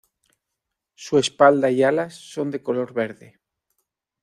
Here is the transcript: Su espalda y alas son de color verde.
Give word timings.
Su 0.95 1.19
espalda 1.19 1.69
y 1.69 1.83
alas 1.83 2.15
son 2.15 2.49
de 2.49 2.63
color 2.63 2.91
verde. 2.91 3.39